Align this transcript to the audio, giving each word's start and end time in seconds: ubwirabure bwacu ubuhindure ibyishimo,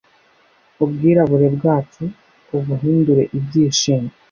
ubwirabure 0.83 1.47
bwacu 1.57 2.03
ubuhindure 2.57 3.23
ibyishimo, 3.37 4.11